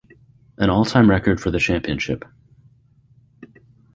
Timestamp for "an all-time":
0.57-1.07